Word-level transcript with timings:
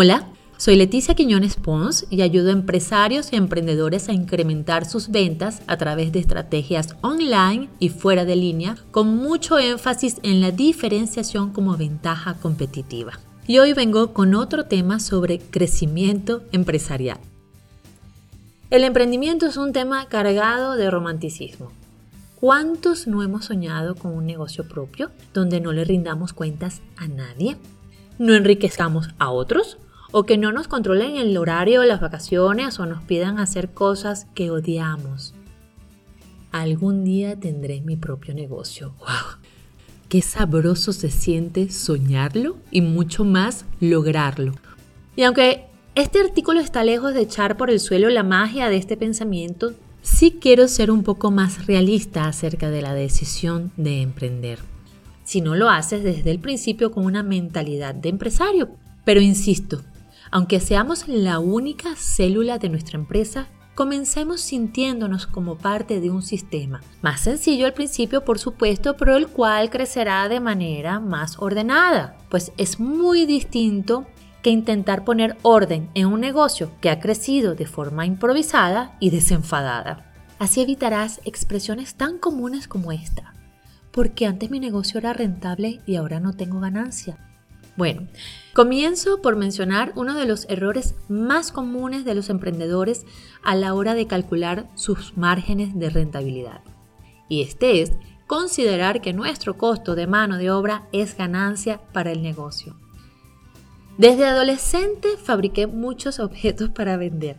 Hola, 0.00 0.28
soy 0.58 0.76
Leticia 0.76 1.16
Quiñones 1.16 1.56
Pons 1.56 2.06
y 2.08 2.22
ayudo 2.22 2.50
a 2.50 2.52
empresarios 2.52 3.32
y 3.32 3.36
emprendedores 3.36 4.08
a 4.08 4.12
incrementar 4.12 4.84
sus 4.84 5.08
ventas 5.08 5.60
a 5.66 5.76
través 5.76 6.12
de 6.12 6.20
estrategias 6.20 6.94
online 7.00 7.68
y 7.80 7.88
fuera 7.88 8.24
de 8.24 8.36
línea 8.36 8.76
con 8.92 9.16
mucho 9.16 9.58
énfasis 9.58 10.18
en 10.22 10.40
la 10.40 10.52
diferenciación 10.52 11.52
como 11.52 11.76
ventaja 11.76 12.34
competitiva. 12.34 13.18
Y 13.48 13.58
hoy 13.58 13.72
vengo 13.72 14.12
con 14.12 14.36
otro 14.36 14.66
tema 14.66 15.00
sobre 15.00 15.40
crecimiento 15.40 16.44
empresarial. 16.52 17.18
El 18.70 18.84
emprendimiento 18.84 19.46
es 19.46 19.56
un 19.56 19.72
tema 19.72 20.06
cargado 20.06 20.76
de 20.76 20.92
romanticismo. 20.92 21.72
¿Cuántos 22.38 23.08
no 23.08 23.24
hemos 23.24 23.46
soñado 23.46 23.96
con 23.96 24.12
un 24.12 24.26
negocio 24.26 24.62
propio 24.62 25.10
donde 25.34 25.60
no 25.60 25.72
le 25.72 25.84
rindamos 25.84 26.32
cuentas 26.32 26.82
a 26.96 27.08
nadie? 27.08 27.56
¿No 28.20 28.34
enriquezcamos 28.34 29.08
a 29.18 29.30
otros? 29.30 29.76
O 30.10 30.24
que 30.24 30.38
no 30.38 30.52
nos 30.52 30.68
controlen 30.68 31.16
el 31.16 31.36
horario 31.36 31.84
las 31.84 32.00
vacaciones 32.00 32.78
o 32.78 32.86
nos 32.86 33.02
pidan 33.02 33.38
hacer 33.38 33.70
cosas 33.70 34.26
que 34.34 34.50
odiamos. 34.50 35.34
Algún 36.50 37.04
día 37.04 37.38
tendré 37.38 37.82
mi 37.82 37.96
propio 37.96 38.34
negocio. 38.34 38.94
¡Wow! 39.00 39.38
Qué 40.08 40.22
sabroso 40.22 40.94
se 40.94 41.10
siente 41.10 41.70
soñarlo 41.70 42.56
y 42.70 42.80
mucho 42.80 43.24
más 43.24 43.66
lograrlo. 43.80 44.54
Y 45.16 45.24
aunque 45.24 45.66
este 45.94 46.20
artículo 46.20 46.60
está 46.60 46.84
lejos 46.84 47.12
de 47.12 47.22
echar 47.22 47.58
por 47.58 47.70
el 47.70 47.80
suelo 47.80 48.08
la 48.08 48.22
magia 48.22 48.70
de 48.70 48.76
este 48.76 48.96
pensamiento, 48.96 49.74
sí 50.00 50.38
quiero 50.40 50.68
ser 50.68 50.90
un 50.90 51.02
poco 51.02 51.30
más 51.30 51.66
realista 51.66 52.26
acerca 52.26 52.70
de 52.70 52.80
la 52.80 52.94
decisión 52.94 53.70
de 53.76 54.00
emprender. 54.00 54.60
Si 55.24 55.42
no 55.42 55.54
lo 55.56 55.68
haces 55.68 56.02
desde 56.02 56.30
el 56.30 56.38
principio 56.38 56.90
con 56.90 57.04
una 57.04 57.22
mentalidad 57.22 57.94
de 57.94 58.08
empresario. 58.08 58.70
Pero 59.04 59.20
insisto, 59.20 59.82
aunque 60.30 60.60
seamos 60.60 61.08
la 61.08 61.38
única 61.38 61.96
célula 61.96 62.58
de 62.58 62.68
nuestra 62.68 62.98
empresa, 62.98 63.48
comencemos 63.74 64.40
sintiéndonos 64.40 65.28
como 65.28 65.56
parte 65.56 66.00
de 66.00 66.10
un 66.10 66.22
sistema. 66.22 66.80
Más 67.00 67.20
sencillo 67.20 67.64
al 67.64 67.74
principio, 67.74 68.24
por 68.24 68.40
supuesto, 68.40 68.96
pero 68.96 69.16
el 69.16 69.28
cual 69.28 69.70
crecerá 69.70 70.28
de 70.28 70.40
manera 70.40 70.98
más 70.98 71.38
ordenada, 71.38 72.18
pues 72.28 72.50
es 72.56 72.80
muy 72.80 73.24
distinto 73.24 74.06
que 74.42 74.50
intentar 74.50 75.04
poner 75.04 75.36
orden 75.42 75.90
en 75.94 76.06
un 76.06 76.20
negocio 76.20 76.72
que 76.80 76.90
ha 76.90 76.98
crecido 76.98 77.54
de 77.54 77.66
forma 77.66 78.04
improvisada 78.04 78.96
y 78.98 79.10
desenfadada. 79.10 80.12
Así 80.38 80.60
evitarás 80.60 81.20
expresiones 81.24 81.94
tan 81.94 82.18
comunes 82.18 82.66
como 82.66 82.90
esta. 82.90 83.32
Porque 83.92 84.26
antes 84.26 84.50
mi 84.50 84.60
negocio 84.60 84.98
era 84.98 85.12
rentable 85.12 85.80
y 85.86 85.96
ahora 85.96 86.18
no 86.18 86.32
tengo 86.32 86.60
ganancia. 86.60 87.27
Bueno, 87.78 88.08
comienzo 88.54 89.22
por 89.22 89.36
mencionar 89.36 89.92
uno 89.94 90.16
de 90.16 90.26
los 90.26 90.46
errores 90.48 90.96
más 91.08 91.52
comunes 91.52 92.04
de 92.04 92.16
los 92.16 92.28
emprendedores 92.28 93.06
a 93.44 93.54
la 93.54 93.72
hora 93.72 93.94
de 93.94 94.08
calcular 94.08 94.68
sus 94.74 95.16
márgenes 95.16 95.78
de 95.78 95.88
rentabilidad. 95.88 96.60
Y 97.28 97.42
este 97.42 97.80
es 97.80 97.92
considerar 98.26 99.00
que 99.00 99.12
nuestro 99.12 99.56
costo 99.56 99.94
de 99.94 100.08
mano 100.08 100.38
de 100.38 100.50
obra 100.50 100.88
es 100.90 101.16
ganancia 101.16 101.80
para 101.92 102.10
el 102.10 102.20
negocio. 102.20 102.74
Desde 103.96 104.26
adolescente 104.26 105.10
fabriqué 105.16 105.68
muchos 105.68 106.18
objetos 106.18 106.70
para 106.70 106.96
vender. 106.96 107.36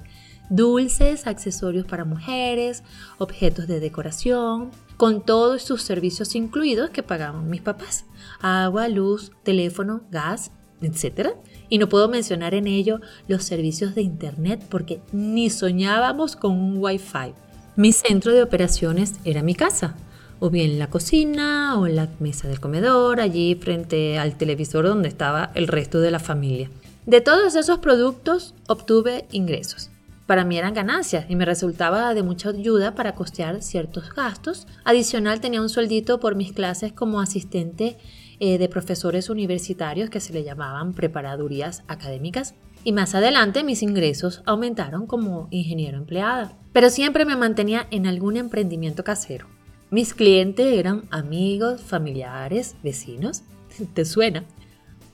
Dulces, 0.49 1.27
accesorios 1.27 1.85
para 1.85 2.05
mujeres, 2.05 2.83
objetos 3.19 3.67
de 3.67 3.79
decoración, 3.79 4.71
con 4.97 5.21
todos 5.21 5.61
sus 5.61 5.83
servicios 5.83 6.33
incluidos 6.33 6.89
que 6.89 7.03
pagaban 7.03 7.49
mis 7.49 7.61
papás. 7.61 8.05
Agua, 8.41 8.87
luz, 8.87 9.31
teléfono, 9.43 10.01
gas, 10.09 10.51
etc. 10.81 11.35
Y 11.69 11.77
no 11.77 11.87
puedo 11.87 12.09
mencionar 12.09 12.55
en 12.55 12.65
ello 12.65 12.99
los 13.27 13.43
servicios 13.43 13.93
de 13.93 14.01
Internet 14.01 14.65
porque 14.69 15.01
ni 15.11 15.51
soñábamos 15.51 16.35
con 16.35 16.53
un 16.53 16.77
Wi-Fi. 16.77 17.33
Mi 17.75 17.91
centro 17.91 18.33
de 18.33 18.41
operaciones 18.41 19.13
era 19.25 19.43
mi 19.43 19.53
casa, 19.53 19.95
o 20.39 20.49
bien 20.49 20.79
la 20.79 20.89
cocina 20.89 21.79
o 21.79 21.87
la 21.87 22.09
mesa 22.19 22.47
del 22.47 22.59
comedor, 22.59 23.21
allí 23.21 23.53
frente 23.53 24.17
al 24.17 24.35
televisor 24.35 24.85
donde 24.85 25.09
estaba 25.09 25.51
el 25.53 25.67
resto 25.67 25.99
de 26.01 26.09
la 26.09 26.19
familia. 26.19 26.71
De 27.05 27.21
todos 27.21 27.55
esos 27.55 27.79
productos 27.79 28.55
obtuve 28.67 29.25
ingresos 29.31 29.91
para 30.29 30.45
mí 30.45 30.59
eran 30.59 30.75
ganancias 30.75 31.25
y 31.27 31.35
me 31.35 31.43
resultaba 31.43 32.13
de 32.13 32.21
mucha 32.21 32.49
ayuda 32.49 32.93
para 32.93 33.15
costear 33.15 33.63
ciertos 33.63 34.13
gastos. 34.13 34.67
Adicional 34.83 35.41
tenía 35.41 35.59
un 35.59 35.69
sueldito 35.69 36.19
por 36.19 36.35
mis 36.35 36.51
clases 36.51 36.93
como 36.93 37.19
asistente 37.19 37.97
eh, 38.39 38.59
de 38.59 38.69
profesores 38.69 39.31
universitarios 39.31 40.11
que 40.11 40.19
se 40.19 40.31
le 40.31 40.43
llamaban 40.43 40.93
preparadurías 40.93 41.83
académicas. 41.87 42.53
Y 42.83 42.91
más 42.91 43.15
adelante 43.15 43.63
mis 43.63 43.81
ingresos 43.81 44.43
aumentaron 44.45 45.07
como 45.07 45.47
ingeniero 45.49 45.97
empleada. 45.97 46.55
Pero 46.73 46.91
siempre 46.91 47.25
me 47.25 47.35
mantenía 47.35 47.87
en 47.89 48.05
algún 48.05 48.37
emprendimiento 48.37 49.03
casero. 49.03 49.47
Mis 49.89 50.13
clientes 50.13 50.77
eran 50.77 51.05
amigos, 51.09 51.81
familiares, 51.81 52.75
vecinos. 52.83 53.41
¿Te 53.95 54.05
suena? 54.05 54.45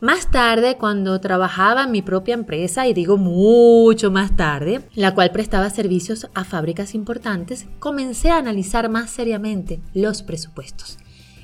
Más 0.01 0.29
tarde, 0.29 0.75
cuando 0.77 1.21
trabajaba 1.21 1.83
en 1.83 1.91
mi 1.91 2.01
propia 2.01 2.33
empresa, 2.33 2.85
y 2.85 2.93
digo 2.93 3.15
mucho 3.15 4.11
más 4.11 4.35
tarde, 4.35 4.81
la 4.93 5.15
cual 5.15 5.31
prestaba 5.31 5.69
servicios 5.69 6.27
a 6.33 6.43
fábricas 6.43 6.93
importantes, 6.95 7.65
comencé 7.79 8.29
a 8.29 8.37
analizar 8.37 8.89
más 8.89 9.09
seriamente 9.09 9.79
los 9.93 10.21
presupuestos. 10.21 10.97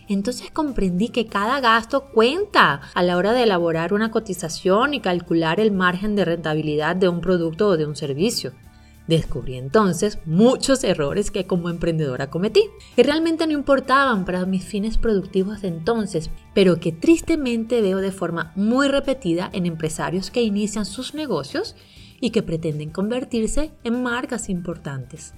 Entonces 0.09 0.51
comprendí 0.51 1.07
que 1.07 1.27
cada 1.27 1.61
gasto 1.61 2.09
cuenta 2.13 2.81
a 2.93 3.03
la 3.03 3.15
hora 3.15 3.31
de 3.31 3.43
elaborar 3.43 3.93
una 3.93 4.11
cotización 4.11 4.93
y 4.93 4.99
calcular 4.99 5.61
el 5.61 5.71
margen 5.71 6.17
de 6.17 6.25
rentabilidad 6.25 6.97
de 6.97 7.07
un 7.07 7.21
producto 7.21 7.69
o 7.69 7.77
de 7.77 7.85
un 7.85 7.95
servicio. 7.95 8.51
Descubrí 9.11 9.57
entonces 9.57 10.19
muchos 10.25 10.85
errores 10.85 11.31
que 11.31 11.45
como 11.45 11.69
emprendedora 11.69 12.29
cometí, 12.29 12.63
que 12.95 13.03
realmente 13.03 13.45
no 13.45 13.51
importaban 13.51 14.23
para 14.23 14.45
mis 14.45 14.63
fines 14.63 14.97
productivos 14.97 15.61
de 15.61 15.67
entonces, 15.67 16.29
pero 16.55 16.79
que 16.79 16.93
tristemente 16.93 17.81
veo 17.81 17.97
de 17.97 18.13
forma 18.13 18.53
muy 18.55 18.87
repetida 18.87 19.49
en 19.51 19.65
empresarios 19.65 20.31
que 20.31 20.43
inician 20.43 20.85
sus 20.85 21.13
negocios 21.13 21.75
y 22.21 22.29
que 22.29 22.41
pretenden 22.41 22.89
convertirse 22.89 23.73
en 23.83 24.01
marcas 24.01 24.47
importantes. 24.47 25.33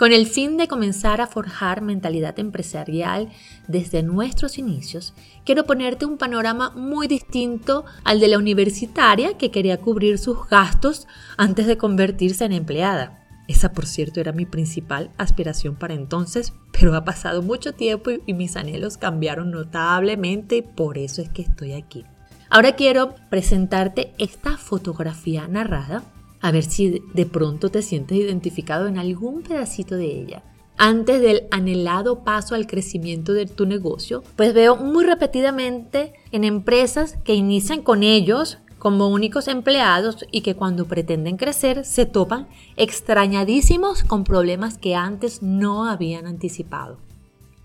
Con 0.00 0.12
el 0.12 0.26
fin 0.26 0.56
de 0.56 0.66
comenzar 0.66 1.20
a 1.20 1.26
forjar 1.26 1.82
mentalidad 1.82 2.38
empresarial 2.38 3.28
desde 3.68 4.02
nuestros 4.02 4.56
inicios, 4.56 5.12
quiero 5.44 5.64
ponerte 5.64 6.06
un 6.06 6.16
panorama 6.16 6.70
muy 6.70 7.06
distinto 7.06 7.84
al 8.02 8.18
de 8.18 8.28
la 8.28 8.38
universitaria 8.38 9.36
que 9.36 9.50
quería 9.50 9.76
cubrir 9.76 10.16
sus 10.16 10.48
gastos 10.48 11.06
antes 11.36 11.66
de 11.66 11.76
convertirse 11.76 12.46
en 12.46 12.52
empleada. 12.52 13.26
Esa, 13.46 13.72
por 13.72 13.84
cierto, 13.84 14.20
era 14.20 14.32
mi 14.32 14.46
principal 14.46 15.10
aspiración 15.18 15.76
para 15.76 15.92
entonces, 15.92 16.54
pero 16.72 16.94
ha 16.96 17.04
pasado 17.04 17.42
mucho 17.42 17.74
tiempo 17.74 18.10
y, 18.26 18.32
mis 18.32 18.56
anhelos 18.56 18.96
cambiaron 18.96 19.50
notablemente 19.50 20.62
por 20.62 20.96
eso 20.96 21.20
es 21.20 21.28
que 21.28 21.42
estoy 21.42 21.74
aquí. 21.74 22.06
Ahora 22.48 22.74
quiero 22.74 23.16
presentarte 23.28 24.14
esta 24.16 24.56
fotografía 24.56 25.46
narrada 25.46 26.04
a 26.40 26.50
ver 26.50 26.64
si 26.64 27.02
de 27.12 27.26
pronto 27.26 27.70
te 27.70 27.82
sientes 27.82 28.18
identificado 28.18 28.86
en 28.86 28.98
algún 28.98 29.42
pedacito 29.42 29.96
de 29.96 30.06
ella. 30.06 30.42
Antes 30.76 31.20
del 31.20 31.46
anhelado 31.50 32.24
paso 32.24 32.54
al 32.54 32.66
crecimiento 32.66 33.34
de 33.34 33.44
tu 33.44 33.66
negocio, 33.66 34.22
pues 34.36 34.54
veo 34.54 34.76
muy 34.76 35.04
repetidamente 35.04 36.14
en 36.32 36.44
empresas 36.44 37.18
que 37.22 37.34
inician 37.34 37.82
con 37.82 38.02
ellos 38.02 38.58
como 38.78 39.08
únicos 39.08 39.46
empleados 39.46 40.24
y 40.30 40.40
que 40.40 40.56
cuando 40.56 40.86
pretenden 40.86 41.36
crecer 41.36 41.84
se 41.84 42.06
topan 42.06 42.48
extrañadísimos 42.76 44.04
con 44.04 44.24
problemas 44.24 44.78
que 44.78 44.94
antes 44.94 45.42
no 45.42 45.84
habían 45.84 46.26
anticipado. 46.26 46.98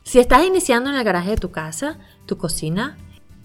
Si 0.03 0.19
estás 0.19 0.46
iniciando 0.46 0.90
en 0.90 0.97
el 0.97 1.03
garaje 1.06 1.31
de 1.31 1.38
tu 1.38 1.52
casa, 1.52 2.00
tu 2.25 2.38
cocina, 2.38 2.97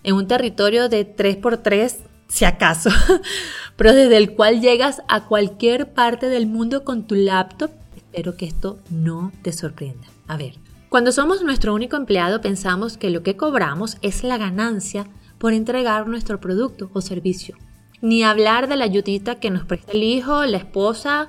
en 0.02 0.16
un 0.16 0.26
territorio 0.26 0.88
de 0.88 1.16
3x3 1.16 2.10
si 2.30 2.44
acaso, 2.44 2.91
pero 3.80 3.94
desde 3.94 4.18
el 4.18 4.34
cual 4.34 4.60
llegas 4.60 5.00
a 5.09 5.24
cualquier 5.24 5.94
parte 5.94 6.28
del 6.28 6.47
mundo 6.47 6.84
con 6.84 7.06
tu 7.06 7.15
laptop. 7.15 7.71
Espero 7.97 8.36
que 8.36 8.44
esto 8.44 8.78
no 8.91 9.32
te 9.41 9.54
sorprenda. 9.54 10.06
A 10.28 10.36
ver, 10.36 10.56
cuando 10.91 11.12
somos 11.12 11.42
nuestro 11.42 11.72
único 11.72 11.97
empleado 11.97 12.42
pensamos 12.42 12.98
que 12.98 13.09
lo 13.09 13.22
que 13.22 13.38
cobramos 13.38 13.97
es 14.03 14.22
la 14.22 14.36
ganancia 14.36 15.06
por 15.38 15.54
entregar 15.54 16.06
nuestro 16.06 16.42
producto 16.42 16.91
o 16.92 17.00
servicio. 17.00 17.56
Ni 18.03 18.22
hablar 18.22 18.68
de 18.68 18.77
la 18.77 18.84
ayudita 18.84 19.36
que 19.36 19.48
nos 19.48 19.65
presta 19.65 19.92
el 19.92 20.03
hijo, 20.03 20.44
la 20.44 20.59
esposa, 20.59 21.28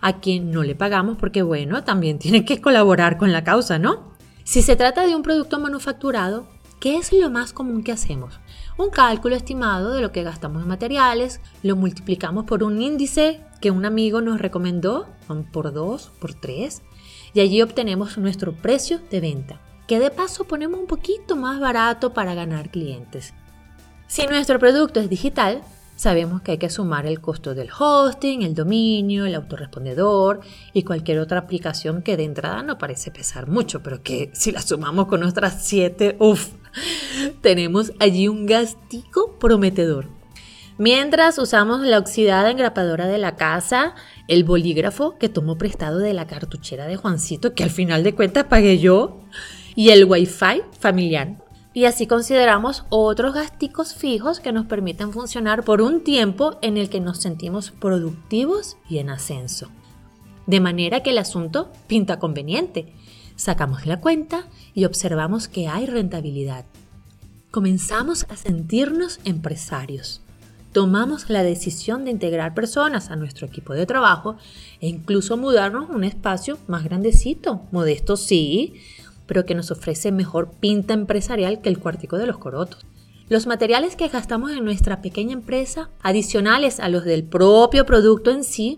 a 0.00 0.20
quien 0.20 0.52
no 0.52 0.62
le 0.62 0.74
pagamos 0.74 1.18
porque 1.18 1.42
bueno, 1.42 1.84
también 1.84 2.18
tiene 2.18 2.46
que 2.46 2.62
colaborar 2.62 3.18
con 3.18 3.30
la 3.30 3.44
causa, 3.44 3.78
¿no? 3.78 4.14
Si 4.44 4.62
se 4.62 4.74
trata 4.74 5.06
de 5.06 5.14
un 5.14 5.22
producto 5.22 5.60
manufacturado, 5.60 6.48
¿qué 6.80 6.96
es 6.96 7.12
lo 7.12 7.28
más 7.28 7.52
común 7.52 7.84
que 7.84 7.92
hacemos? 7.92 8.40
Un 8.76 8.90
cálculo 8.90 9.36
estimado 9.36 9.92
de 9.92 10.00
lo 10.00 10.12
que 10.12 10.22
gastamos 10.22 10.62
en 10.62 10.68
materiales, 10.68 11.40
lo 11.62 11.76
multiplicamos 11.76 12.44
por 12.44 12.62
un 12.62 12.80
índice 12.80 13.44
que 13.60 13.70
un 13.70 13.84
amigo 13.84 14.20
nos 14.20 14.40
recomendó, 14.40 15.08
por 15.52 15.72
2, 15.72 16.12
por 16.20 16.34
3, 16.34 16.82
y 17.34 17.40
allí 17.40 17.62
obtenemos 17.62 18.18
nuestro 18.18 18.52
precio 18.52 19.00
de 19.10 19.20
venta, 19.20 19.60
que 19.86 19.98
de 19.98 20.10
paso 20.10 20.44
ponemos 20.44 20.80
un 20.80 20.86
poquito 20.86 21.36
más 21.36 21.60
barato 21.60 22.12
para 22.12 22.34
ganar 22.34 22.70
clientes. 22.70 23.34
Si 24.06 24.26
nuestro 24.26 24.58
producto 24.58 25.00
es 25.00 25.08
digital, 25.08 25.62
sabemos 26.00 26.40
que 26.40 26.52
hay 26.52 26.56
que 26.56 26.70
sumar 26.70 27.04
el 27.04 27.20
costo 27.20 27.54
del 27.54 27.68
hosting, 27.78 28.40
el 28.40 28.54
dominio, 28.54 29.26
el 29.26 29.34
autorrespondedor 29.34 30.40
y 30.72 30.82
cualquier 30.82 31.18
otra 31.18 31.40
aplicación 31.40 32.00
que 32.00 32.16
de 32.16 32.24
entrada 32.24 32.62
no 32.62 32.78
parece 32.78 33.10
pesar 33.10 33.48
mucho, 33.48 33.82
pero 33.82 34.02
que 34.02 34.30
si 34.32 34.50
la 34.50 34.62
sumamos 34.62 35.08
con 35.08 35.20
nuestras 35.20 35.62
7, 35.66 36.16
uff, 36.18 36.52
tenemos 37.42 37.92
allí 37.98 38.28
un 38.28 38.46
gastico 38.46 39.38
prometedor. 39.38 40.06
Mientras 40.78 41.36
usamos 41.36 41.82
la 41.82 41.98
oxidada 41.98 42.50
engrapadora 42.50 43.06
de 43.06 43.18
la 43.18 43.36
casa, 43.36 43.94
el 44.26 44.44
bolígrafo 44.44 45.18
que 45.18 45.28
tomó 45.28 45.58
prestado 45.58 45.98
de 45.98 46.14
la 46.14 46.26
cartuchera 46.26 46.86
de 46.86 46.96
Juancito, 46.96 47.52
que 47.52 47.62
al 47.62 47.68
final 47.68 48.04
de 48.04 48.14
cuentas 48.14 48.44
pagué 48.44 48.78
yo, 48.78 49.20
y 49.74 49.90
el 49.90 50.06
wifi 50.06 50.62
familiar. 50.78 51.36
Y 51.72 51.84
así 51.84 52.06
consideramos 52.06 52.84
otros 52.88 53.34
gasticos 53.34 53.94
fijos 53.94 54.40
que 54.40 54.52
nos 54.52 54.66
permiten 54.66 55.12
funcionar 55.12 55.64
por 55.64 55.80
un 55.80 56.02
tiempo 56.02 56.58
en 56.62 56.76
el 56.76 56.90
que 56.90 57.00
nos 57.00 57.18
sentimos 57.18 57.70
productivos 57.70 58.76
y 58.88 58.98
en 58.98 59.10
ascenso. 59.10 59.68
De 60.46 60.60
manera 60.60 61.02
que 61.02 61.10
el 61.10 61.18
asunto 61.18 61.70
pinta 61.86 62.18
conveniente. 62.18 62.92
Sacamos 63.36 63.86
la 63.86 64.00
cuenta 64.00 64.46
y 64.74 64.84
observamos 64.84 65.48
que 65.48 65.68
hay 65.68 65.86
rentabilidad. 65.86 66.64
Comenzamos 67.50 68.26
a 68.28 68.36
sentirnos 68.36 69.20
empresarios 69.24 70.22
tomamos 70.72 71.28
la 71.28 71.42
decisión 71.42 72.04
de 72.04 72.10
integrar 72.10 72.54
personas 72.54 73.10
a 73.10 73.16
nuestro 73.16 73.46
equipo 73.46 73.72
de 73.72 73.86
trabajo 73.86 74.36
e 74.80 74.88
incluso 74.88 75.36
mudarnos 75.36 75.90
a 75.90 75.92
un 75.92 76.04
espacio 76.04 76.58
más 76.68 76.84
grandecito, 76.84 77.62
modesto 77.72 78.16
sí, 78.16 78.74
pero 79.30 79.46
que 79.46 79.54
nos 79.54 79.70
ofrece 79.70 80.10
mejor 80.10 80.50
pinta 80.58 80.92
empresarial 80.92 81.60
que 81.60 81.68
el 81.68 81.78
cuartico 81.78 82.18
de 82.18 82.26
los 82.26 82.36
corotos. 82.38 82.84
Los 83.28 83.46
materiales 83.46 83.94
que 83.94 84.08
gastamos 84.08 84.50
en 84.50 84.64
nuestra 84.64 85.00
pequeña 85.02 85.34
empresa, 85.34 85.88
adicionales 86.02 86.80
a 86.80 86.88
los 86.88 87.04
del 87.04 87.22
propio 87.22 87.86
producto 87.86 88.32
en 88.32 88.42
sí, 88.42 88.76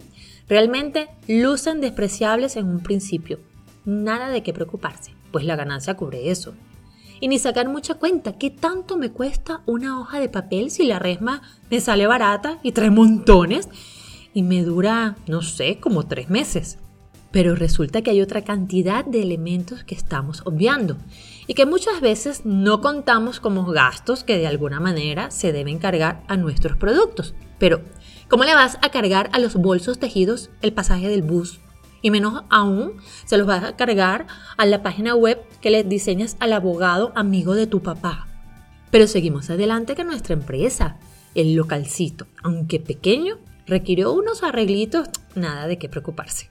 realmente 0.50 1.08
lucen 1.26 1.80
despreciables 1.80 2.56
en 2.56 2.68
un 2.68 2.80
principio. 2.80 3.40
Nada 3.86 4.28
de 4.28 4.42
qué 4.42 4.52
preocuparse, 4.52 5.14
pues 5.30 5.46
la 5.46 5.56
ganancia 5.56 5.94
cubre 5.94 6.30
eso 6.30 6.52
y 7.18 7.28
ni 7.28 7.38
sacar 7.38 7.70
mucha 7.70 7.94
cuenta. 7.94 8.36
¿Qué 8.36 8.50
tanto 8.50 8.98
me 8.98 9.10
cuesta 9.10 9.62
una 9.64 9.98
hoja 9.98 10.20
de 10.20 10.28
papel 10.28 10.70
si 10.70 10.84
la 10.84 10.98
resma 10.98 11.40
me 11.70 11.80
sale 11.80 12.06
barata 12.06 12.58
y 12.62 12.72
trae 12.72 12.90
montones? 12.90 13.70
Y 14.34 14.42
me 14.42 14.62
dura, 14.64 15.16
no 15.26 15.40
sé, 15.40 15.78
como 15.80 16.06
tres 16.06 16.28
meses. 16.28 16.76
Pero 17.32 17.56
resulta 17.56 18.02
que 18.02 18.10
hay 18.10 18.20
otra 18.20 18.42
cantidad 18.42 19.04
de 19.04 19.22
elementos 19.22 19.84
que 19.84 19.94
estamos 19.94 20.42
obviando 20.44 20.98
y 21.46 21.54
que 21.54 21.66
muchas 21.66 22.00
veces 22.00 22.42
no 22.44 22.80
contamos 22.80 23.40
como 23.40 23.64
gastos 23.64 24.22
que 24.22 24.38
de 24.38 24.46
alguna 24.46 24.80
manera 24.80 25.30
se 25.30 25.50
deben 25.50 25.78
cargar 25.78 26.22
a 26.28 26.36
nuestros 26.36 26.76
productos. 26.76 27.34
Pero, 27.58 27.80
¿cómo 28.28 28.44
le 28.44 28.54
vas 28.54 28.78
a 28.82 28.90
cargar 28.90 29.30
a 29.32 29.38
los 29.38 29.54
bolsos 29.54 29.98
tejidos 29.98 30.50
el 30.60 30.72
pasaje 30.72 31.08
del 31.08 31.22
bus 31.22 31.60
y 32.02 32.10
menos 32.10 32.44
aún 32.50 32.94
se 33.24 33.38
los 33.38 33.46
vas 33.46 33.64
a 33.64 33.76
cargar 33.76 34.26
a 34.56 34.66
la 34.66 34.82
página 34.82 35.14
web 35.14 35.40
que 35.60 35.70
le 35.70 35.84
diseñas 35.84 36.36
al 36.40 36.52
abogado 36.52 37.12
amigo 37.14 37.54
de 37.54 37.66
tu 37.66 37.80
papá. 37.80 38.28
Pero 38.90 39.06
seguimos 39.06 39.48
adelante 39.48 39.94
que 39.94 40.04
nuestra 40.04 40.34
empresa, 40.34 40.98
el 41.34 41.54
localcito, 41.54 42.26
aunque 42.42 42.78
pequeño, 42.78 43.38
requirió 43.66 44.12
unos 44.12 44.42
arreglitos, 44.42 45.08
nada 45.34 45.66
de 45.66 45.78
qué 45.78 45.88
preocuparse. 45.88 46.50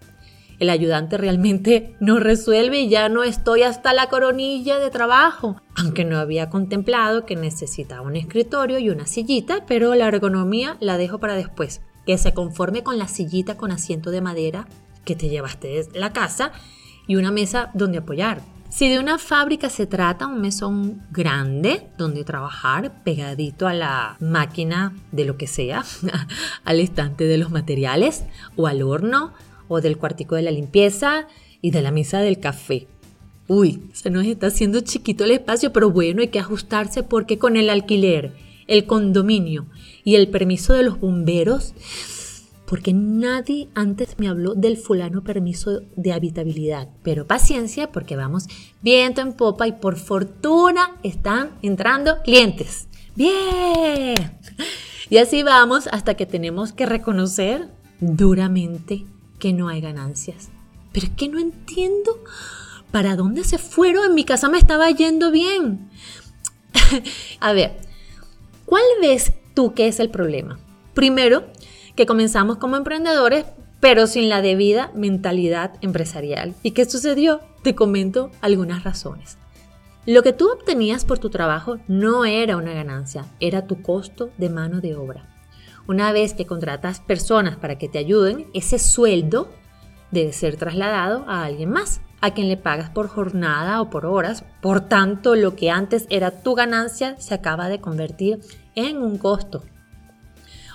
El 0.61 0.69
ayudante 0.69 1.17
realmente 1.17 1.95
no 1.99 2.19
resuelve 2.19 2.81
y 2.81 2.87
ya 2.87 3.09
no 3.09 3.23
estoy 3.23 3.63
hasta 3.63 3.95
la 3.95 4.09
coronilla 4.09 4.77
de 4.77 4.91
trabajo, 4.91 5.59
aunque 5.75 6.05
no 6.05 6.19
había 6.19 6.51
contemplado 6.51 7.25
que 7.25 7.35
necesitaba 7.35 8.03
un 8.03 8.15
escritorio 8.15 8.77
y 8.77 8.91
una 8.91 9.07
sillita, 9.07 9.65
pero 9.65 9.95
la 9.95 10.07
ergonomía 10.07 10.77
la 10.79 10.99
dejo 10.99 11.17
para 11.17 11.33
después. 11.33 11.81
Que 12.05 12.19
se 12.19 12.35
conforme 12.35 12.83
con 12.83 12.99
la 12.99 13.07
sillita 13.07 13.57
con 13.57 13.71
asiento 13.71 14.11
de 14.11 14.21
madera 14.21 14.67
que 15.03 15.15
te 15.15 15.29
llevaste 15.29 15.67
de 15.67 15.99
la 15.99 16.13
casa 16.13 16.51
y 17.07 17.15
una 17.15 17.31
mesa 17.31 17.71
donde 17.73 17.97
apoyar. 17.97 18.43
Si 18.69 18.87
de 18.87 18.99
una 18.99 19.17
fábrica 19.17 19.67
se 19.67 19.87
trata, 19.87 20.27
un 20.27 20.41
mesón 20.41 21.01
grande 21.09 21.89
donde 21.97 22.23
trabajar 22.23 23.03
pegadito 23.03 23.67
a 23.67 23.73
la 23.73 24.15
máquina 24.19 24.93
de 25.11 25.25
lo 25.25 25.37
que 25.37 25.47
sea, 25.47 25.83
al 26.65 26.79
estante 26.79 27.23
de 27.23 27.39
los 27.39 27.49
materiales 27.49 28.25
o 28.55 28.67
al 28.67 28.83
horno 28.83 29.33
o 29.71 29.79
del 29.79 29.97
cuartico 29.97 30.35
de 30.35 30.41
la 30.41 30.51
limpieza 30.51 31.27
y 31.61 31.71
de 31.71 31.81
la 31.81 31.91
mesa 31.91 32.19
del 32.19 32.41
café. 32.41 32.87
Uy, 33.47 33.81
se 33.93 34.09
nos 34.09 34.25
está 34.25 34.47
haciendo 34.47 34.81
chiquito 34.81 35.23
el 35.23 35.31
espacio, 35.31 35.71
pero 35.71 35.89
bueno, 35.89 36.21
hay 36.21 36.27
que 36.27 36.39
ajustarse 36.39 37.03
porque 37.03 37.37
con 37.37 37.55
el 37.55 37.69
alquiler, 37.69 38.33
el 38.67 38.85
condominio 38.85 39.67
y 40.03 40.15
el 40.15 40.27
permiso 40.27 40.73
de 40.73 40.83
los 40.83 40.99
bomberos, 40.99 41.73
porque 42.65 42.91
nadie 42.91 43.69
antes 43.73 44.19
me 44.19 44.27
habló 44.27 44.55
del 44.55 44.75
fulano 44.75 45.23
permiso 45.23 45.83
de 45.95 46.11
habitabilidad. 46.11 46.89
Pero 47.01 47.25
paciencia 47.25 47.93
porque 47.93 48.17
vamos 48.17 48.47
viento 48.81 49.21
en 49.21 49.33
popa 49.33 49.67
y 49.69 49.73
por 49.73 49.95
fortuna 49.95 50.97
están 51.01 51.51
entrando 51.61 52.21
clientes. 52.23 52.89
Bien. 53.15 54.15
Y 55.09 55.17
así 55.17 55.43
vamos 55.43 55.87
hasta 55.87 56.15
que 56.15 56.25
tenemos 56.25 56.73
que 56.73 56.85
reconocer 56.85 57.69
duramente 57.99 59.05
que 59.41 59.51
no 59.51 59.67
hay 59.67 59.81
ganancias. 59.81 60.49
Pero 60.93 61.07
es 61.07 61.13
que 61.13 61.27
no 61.27 61.39
entiendo 61.39 62.23
para 62.91 63.15
dónde 63.15 63.43
se 63.43 63.57
fueron. 63.57 64.05
En 64.05 64.15
mi 64.15 64.23
casa 64.23 64.47
me 64.47 64.59
estaba 64.59 64.89
yendo 64.91 65.31
bien. 65.31 65.89
A 67.41 67.51
ver, 67.51 67.77
¿cuál 68.65 68.83
ves 69.01 69.33
tú 69.53 69.73
que 69.73 69.87
es 69.87 69.99
el 69.99 70.09
problema? 70.09 70.59
Primero, 70.93 71.45
que 71.95 72.05
comenzamos 72.05 72.57
como 72.57 72.77
emprendedores, 72.77 73.45
pero 73.79 74.05
sin 74.05 74.29
la 74.29 74.41
debida 74.41 74.91
mentalidad 74.93 75.73
empresarial. 75.81 76.53
¿Y 76.61 76.71
qué 76.71 76.85
sucedió? 76.85 77.41
Te 77.63 77.73
comento 77.73 78.29
algunas 78.41 78.83
razones. 78.83 79.37
Lo 80.05 80.21
que 80.23 80.33
tú 80.33 80.51
obtenías 80.51 81.03
por 81.03 81.19
tu 81.19 81.29
trabajo 81.29 81.79
no 81.87 82.25
era 82.25 82.57
una 82.57 82.73
ganancia, 82.73 83.25
era 83.39 83.65
tu 83.65 83.81
costo 83.81 84.29
de 84.37 84.49
mano 84.49 84.81
de 84.81 84.95
obra. 84.95 85.30
Una 85.91 86.13
vez 86.13 86.33
que 86.33 86.45
contratas 86.45 87.01
personas 87.01 87.57
para 87.57 87.77
que 87.77 87.89
te 87.89 87.97
ayuden, 87.97 88.47
ese 88.53 88.79
sueldo 88.79 89.49
debe 90.09 90.31
ser 90.31 90.55
trasladado 90.55 91.25
a 91.27 91.43
alguien 91.43 91.69
más, 91.69 91.99
a 92.21 92.33
quien 92.33 92.47
le 92.47 92.55
pagas 92.55 92.89
por 92.89 93.09
jornada 93.09 93.81
o 93.81 93.89
por 93.89 94.05
horas. 94.05 94.45
Por 94.61 94.79
tanto, 94.79 95.35
lo 95.35 95.57
que 95.57 95.69
antes 95.69 96.07
era 96.09 96.31
tu 96.43 96.55
ganancia 96.55 97.19
se 97.19 97.33
acaba 97.33 97.67
de 97.67 97.81
convertir 97.81 98.39
en 98.73 99.03
un 99.03 99.17
costo. 99.17 99.65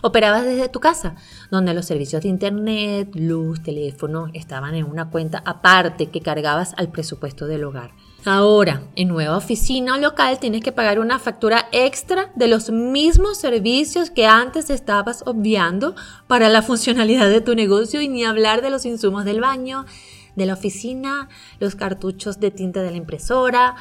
Operabas 0.03 0.45
desde 0.45 0.69
tu 0.69 0.81
casa, 0.81 1.15
donde 1.51 1.73
los 1.73 1.87
servicios 1.87 2.23
de 2.23 2.29
internet, 2.29 3.09
luz, 3.15 3.63
teléfono 3.63 4.27
estaban 4.35 4.75
en 4.75 4.85
una 4.85 5.09
cuenta 5.09 5.43
aparte 5.47 6.11
que 6.11 6.21
cargabas 6.21 6.75
al 6.77 6.91
presupuesto 6.91 7.47
del 7.47 7.65
hogar. 7.65 7.93
Ahora, 8.29 8.83
en 8.97 9.07
nueva 9.07 9.37
oficina 9.37 9.95
o 9.95 9.99
local 9.99 10.41
tienes 10.41 10.61
que 10.61 10.73
pagar 10.73 10.99
una 10.99 11.21
factura 11.21 11.69
extra 11.71 12.33
de 12.35 12.49
los 12.49 12.71
mismos 12.71 13.39
servicios 13.39 14.11
que 14.11 14.27
antes 14.27 14.69
estabas 14.69 15.23
obviando 15.27 15.95
para 16.27 16.49
la 16.49 16.63
funcionalidad 16.63 17.29
de 17.29 17.41
tu 17.41 17.55
negocio 17.55 18.01
y 18.01 18.09
ni 18.09 18.25
hablar 18.25 18.63
de 18.63 18.71
los 18.71 18.85
insumos 18.85 19.25
del 19.25 19.41
baño, 19.41 19.87
de 20.35 20.45
la 20.45 20.55
oficina, 20.55 21.29
los 21.61 21.77
cartuchos 21.77 22.41
de 22.41 22.51
tinta 22.51 22.83
de 22.83 22.91
la 22.91 22.97
impresora 22.97 23.77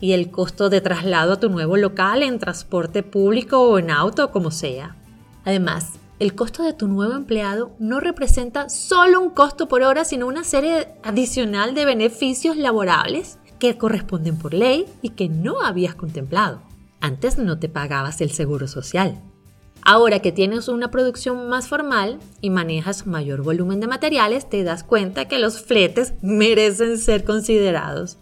y 0.00 0.12
el 0.12 0.30
costo 0.30 0.70
de 0.70 0.80
traslado 0.80 1.32
a 1.32 1.40
tu 1.40 1.50
nuevo 1.50 1.76
local 1.76 2.22
en 2.22 2.38
transporte 2.38 3.02
público 3.02 3.62
o 3.62 3.80
en 3.80 3.90
auto, 3.90 4.30
como 4.30 4.52
sea. 4.52 4.94
Además, 5.44 5.94
el 6.20 6.36
costo 6.36 6.62
de 6.62 6.72
tu 6.72 6.86
nuevo 6.86 7.14
empleado 7.14 7.72
no 7.80 7.98
representa 7.98 8.68
solo 8.68 9.20
un 9.20 9.30
costo 9.30 9.66
por 9.66 9.82
hora, 9.82 10.04
sino 10.04 10.28
una 10.28 10.44
serie 10.44 10.94
adicional 11.02 11.74
de 11.74 11.84
beneficios 11.84 12.56
laborables 12.56 13.37
que 13.58 13.76
corresponden 13.76 14.38
por 14.38 14.54
ley 14.54 14.86
y 15.02 15.10
que 15.10 15.28
no 15.28 15.62
habías 15.62 15.94
contemplado. 15.94 16.60
Antes 17.00 17.38
no 17.38 17.58
te 17.58 17.68
pagabas 17.68 18.20
el 18.20 18.30
seguro 18.30 18.66
social. 18.66 19.20
Ahora 19.82 20.20
que 20.20 20.32
tienes 20.32 20.68
una 20.68 20.90
producción 20.90 21.48
más 21.48 21.68
formal 21.68 22.18
y 22.40 22.50
manejas 22.50 23.06
mayor 23.06 23.42
volumen 23.42 23.80
de 23.80 23.86
materiales, 23.86 24.48
te 24.48 24.64
das 24.64 24.84
cuenta 24.84 25.28
que 25.28 25.38
los 25.38 25.60
fletes 25.60 26.14
merecen 26.20 26.98
ser 26.98 27.24
considerados. 27.24 28.18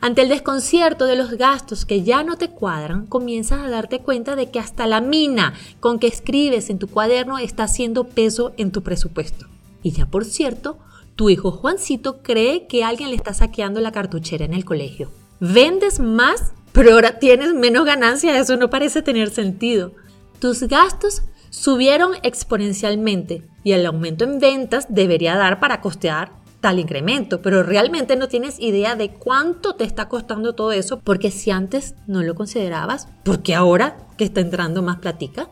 Ante 0.00 0.22
el 0.22 0.28
desconcierto 0.28 1.06
de 1.06 1.16
los 1.16 1.32
gastos 1.32 1.84
que 1.84 2.02
ya 2.02 2.22
no 2.22 2.36
te 2.36 2.50
cuadran, 2.50 3.06
comienzas 3.06 3.60
a 3.60 3.70
darte 3.70 4.00
cuenta 4.00 4.36
de 4.36 4.50
que 4.50 4.60
hasta 4.60 4.86
la 4.86 5.00
mina 5.00 5.54
con 5.80 5.98
que 5.98 6.06
escribes 6.06 6.70
en 6.70 6.78
tu 6.78 6.88
cuaderno 6.88 7.38
está 7.38 7.64
haciendo 7.64 8.04
peso 8.04 8.52
en 8.58 8.70
tu 8.70 8.82
presupuesto. 8.82 9.46
Y 9.82 9.92
ya 9.92 10.06
por 10.06 10.24
cierto, 10.24 10.78
tu 11.18 11.30
hijo 11.30 11.50
Juancito 11.50 12.22
cree 12.22 12.68
que 12.68 12.84
alguien 12.84 13.10
le 13.10 13.16
está 13.16 13.34
saqueando 13.34 13.80
la 13.80 13.90
cartuchera 13.90 14.44
en 14.44 14.54
el 14.54 14.64
colegio. 14.64 15.10
Vendes 15.40 15.98
más, 15.98 16.52
pero 16.70 16.92
ahora 16.92 17.18
tienes 17.18 17.54
menos 17.54 17.84
ganancia. 17.84 18.38
Eso 18.38 18.56
no 18.56 18.70
parece 18.70 19.02
tener 19.02 19.30
sentido. 19.30 19.90
Tus 20.38 20.62
gastos 20.62 21.22
subieron 21.50 22.12
exponencialmente 22.22 23.42
y 23.64 23.72
el 23.72 23.84
aumento 23.84 24.22
en 24.22 24.38
ventas 24.38 24.86
debería 24.90 25.34
dar 25.34 25.58
para 25.58 25.80
costear 25.80 26.30
tal 26.60 26.78
incremento, 26.78 27.42
pero 27.42 27.64
realmente 27.64 28.14
no 28.14 28.28
tienes 28.28 28.60
idea 28.60 28.94
de 28.94 29.10
cuánto 29.10 29.74
te 29.74 29.82
está 29.82 30.08
costando 30.08 30.54
todo 30.54 30.70
eso, 30.70 31.00
porque 31.00 31.32
si 31.32 31.50
antes 31.50 31.96
no 32.06 32.22
lo 32.22 32.36
considerabas, 32.36 33.08
porque 33.24 33.56
ahora 33.56 34.06
que 34.16 34.24
está 34.24 34.40
entrando 34.40 34.82
más 34.82 34.98
platica, 34.98 35.48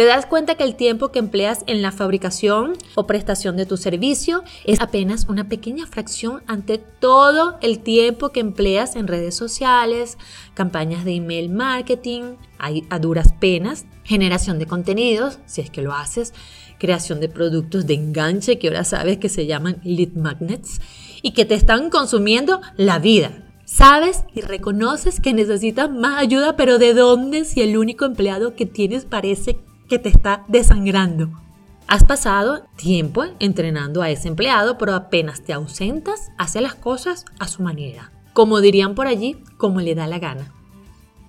Te 0.00 0.06
das 0.06 0.24
cuenta 0.24 0.54
que 0.54 0.64
el 0.64 0.76
tiempo 0.76 1.12
que 1.12 1.18
empleas 1.18 1.62
en 1.66 1.82
la 1.82 1.92
fabricación 1.92 2.72
o 2.94 3.06
prestación 3.06 3.58
de 3.58 3.66
tu 3.66 3.76
servicio 3.76 4.42
es 4.64 4.80
apenas 4.80 5.26
una 5.28 5.50
pequeña 5.50 5.86
fracción 5.86 6.42
ante 6.46 6.78
todo 6.78 7.58
el 7.60 7.80
tiempo 7.80 8.30
que 8.30 8.40
empleas 8.40 8.96
en 8.96 9.06
redes 9.06 9.36
sociales, 9.36 10.16
campañas 10.54 11.04
de 11.04 11.16
email 11.16 11.50
marketing, 11.50 12.36
a 12.56 12.98
duras 12.98 13.34
penas, 13.38 13.84
generación 14.02 14.58
de 14.58 14.64
contenidos, 14.64 15.38
si 15.44 15.60
es 15.60 15.68
que 15.68 15.82
lo 15.82 15.92
haces, 15.92 16.32
creación 16.78 17.20
de 17.20 17.28
productos 17.28 17.86
de 17.86 17.92
enganche 17.92 18.58
que 18.58 18.68
ahora 18.68 18.84
sabes 18.84 19.18
que 19.18 19.28
se 19.28 19.44
llaman 19.44 19.82
lead 19.84 20.14
magnets 20.14 20.80
y 21.20 21.32
que 21.32 21.44
te 21.44 21.56
están 21.56 21.90
consumiendo 21.90 22.62
la 22.78 23.00
vida. 23.00 23.32
Sabes 23.66 24.24
y 24.34 24.40
reconoces 24.40 25.20
que 25.20 25.34
necesitas 25.34 25.90
más 25.90 26.18
ayuda, 26.18 26.56
pero 26.56 26.78
¿de 26.78 26.94
dónde 26.94 27.44
si 27.44 27.60
el 27.60 27.76
único 27.76 28.06
empleado 28.06 28.56
que 28.56 28.64
tienes 28.64 29.04
parece 29.04 29.58
que 29.90 29.98
te 29.98 30.08
está 30.08 30.44
desangrando. 30.48 31.28
Has 31.88 32.04
pasado 32.04 32.62
tiempo 32.76 33.24
entrenando 33.40 34.00
a 34.00 34.08
ese 34.08 34.28
empleado, 34.28 34.78
pero 34.78 34.94
apenas 34.94 35.42
te 35.42 35.52
ausentas, 35.52 36.30
hace 36.38 36.60
las 36.60 36.76
cosas 36.76 37.24
a 37.40 37.48
su 37.48 37.64
manera. 37.64 38.12
Como 38.32 38.60
dirían 38.60 38.94
por 38.94 39.08
allí, 39.08 39.36
como 39.58 39.80
le 39.80 39.96
da 39.96 40.06
la 40.06 40.20
gana. 40.20 40.54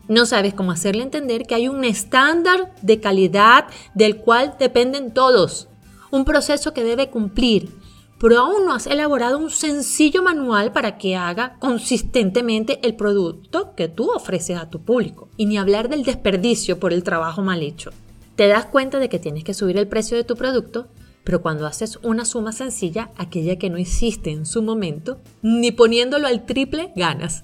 No 0.08 0.28
sabes 0.28 0.54
cómo 0.54 0.72
hacerle 0.72 1.02
entender 1.02 1.48
que 1.48 1.56
hay 1.56 1.68
un 1.68 1.84
estándar 1.84 2.72
de 2.84 3.00
calidad 3.00 3.66
del 3.96 4.18
cual 4.18 4.56
dependen 4.60 5.12
todos. 5.12 5.68
Un 6.12 6.24
proceso 6.24 6.74
que 6.74 6.84
debe 6.84 7.10
cumplir. 7.10 7.76
Pero 8.20 8.42
aún 8.42 8.68
no 8.68 8.74
has 8.74 8.86
elaborado 8.86 9.40
un 9.40 9.50
sencillo 9.50 10.22
manual 10.22 10.72
para 10.72 11.00
que 11.00 11.16
haga 11.16 11.56
consistentemente 11.58 12.80
el 12.84 12.96
producto 12.96 13.74
que 13.76 13.88
tú 13.88 14.12
ofreces 14.12 14.60
a 14.60 14.70
tu 14.70 14.84
público. 14.84 15.30
Y 15.38 15.48
ni 15.48 15.58
hablar 15.58 15.90
del 15.90 16.04
desperdicio 16.04 16.80
por 16.80 16.94
el 16.94 17.04
trabajo 17.04 17.42
mal 17.42 17.64
hecho. 17.64 17.90
Te 18.42 18.48
das 18.48 18.66
cuenta 18.66 18.98
de 18.98 19.08
que 19.08 19.20
tienes 19.20 19.44
que 19.44 19.54
subir 19.54 19.78
el 19.78 19.88
precio 19.88 20.18
de 20.18 20.24
tu 20.24 20.36
producto, 20.36 20.88
pero 21.24 21.44
cuando 21.44 21.68
haces 21.68 22.00
una 22.02 22.26
suma 22.26 22.54
sencilla, 22.54 23.12
aquella 23.16 23.60
que 23.60 23.70
no 23.70 23.78
hiciste 23.78 24.32
en 24.32 24.48
su 24.48 24.64
momento, 24.64 25.20
ni 25.44 25.72
poniéndolo 25.72 26.26
al 26.26 26.48
triple, 26.48 26.92
ganas. 26.96 27.44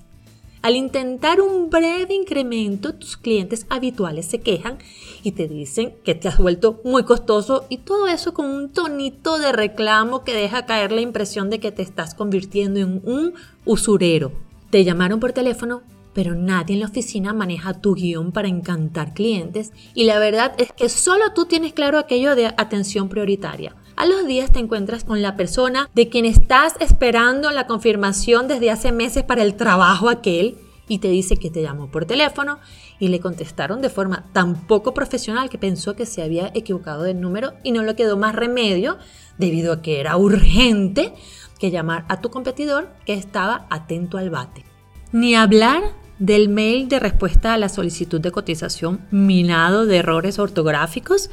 Al 0.64 0.76
intentar 0.76 1.40
un 1.40 1.70
breve 1.70 2.16
incremento, 2.16 2.96
tus 2.96 3.16
clientes 3.16 3.68
habituales 3.70 4.26
se 4.26 4.40
quejan 4.40 4.80
y 5.22 5.34
te 5.34 5.48
dicen 5.48 5.94
que 6.04 6.16
te 6.16 6.30
has 6.30 6.40
vuelto 6.40 6.82
muy 6.84 7.04
costoso 7.04 7.68
y 7.70 7.78
todo 7.78 8.08
eso 8.08 8.34
con 8.34 8.48
un 8.48 8.74
tonito 8.74 9.38
de 9.38 9.52
reclamo 9.52 10.24
que 10.24 10.34
deja 10.34 10.66
caer 10.66 10.92
la 10.92 11.02
impresión 11.02 11.52
de 11.52 11.60
que 11.60 11.72
te 11.72 11.84
estás 11.84 12.16
convirtiendo 12.16 12.80
en 12.80 13.04
un 13.06 13.36
usurero. 13.66 14.32
Te 14.72 14.84
llamaron 14.84 15.20
por 15.20 15.32
teléfono 15.32 15.84
pero 16.18 16.34
nadie 16.34 16.74
en 16.74 16.80
la 16.80 16.88
oficina 16.88 17.32
maneja 17.32 17.76
tu 17.76 17.94
guion 17.94 18.32
para 18.32 18.48
encantar 18.48 19.14
clientes 19.14 19.72
y 19.94 20.06
la 20.06 20.18
verdad 20.18 20.56
es 20.58 20.72
que 20.72 20.90
solo 20.90 21.32
tú 21.36 21.46
tienes 21.46 21.74
claro 21.74 22.00
aquello 22.00 22.36
de 22.36 22.48
atención 22.48 23.08
prioritaria. 23.08 23.76
A 23.96 24.08
los 24.08 24.26
días 24.26 24.52
te 24.52 24.58
encuentras 24.58 25.04
con 25.04 25.22
la 25.22 25.38
persona 25.38 25.92
de 25.94 26.10
quien 26.10 26.26
estás 26.26 26.74
esperando 26.80 27.52
la 27.52 27.68
confirmación 27.68 28.48
desde 28.48 28.72
hace 28.72 28.92
meses 28.92 29.26
para 29.26 29.44
el 29.44 29.58
trabajo 29.58 30.10
aquel 30.10 30.58
y 30.88 30.98
te 30.98 31.10
dice 31.10 31.38
que 31.38 31.52
te 31.52 31.62
llamó 31.62 31.92
por 31.92 32.06
teléfono 32.06 32.58
y 32.98 33.10
le 33.10 33.20
contestaron 33.20 33.84
de 33.84 33.92
forma 33.92 34.26
tan 34.34 34.66
poco 34.66 34.96
profesional 34.96 35.52
que 35.52 35.60
pensó 35.60 35.96
que 35.96 36.08
se 36.08 36.24
había 36.24 36.50
equivocado 36.56 37.04
del 37.04 37.22
número 37.22 37.54
y 37.64 37.74
no 37.74 37.84
le 37.84 37.96
quedó 37.96 38.18
más 38.18 38.34
remedio 38.34 38.98
debido 39.38 39.72
a 39.72 39.84
que 39.84 40.00
era 40.00 40.18
urgente 40.18 41.14
que 41.60 41.70
llamar 41.70 42.06
a 42.10 42.22
tu 42.22 42.32
competidor 42.32 42.90
que 43.06 43.14
estaba 43.14 43.68
atento 43.70 44.18
al 44.18 44.32
bate. 44.32 44.66
Ni 45.14 45.36
hablar 45.36 45.84
del 46.20 46.50
mail 46.50 46.90
de 46.90 47.00
respuesta 47.00 47.54
a 47.54 47.58
la 47.58 47.70
solicitud 47.70 48.20
de 48.20 48.32
cotización 48.32 49.02
minado 49.12 49.86
de 49.86 49.98
errores 49.98 50.40
ortográficos 50.40 51.30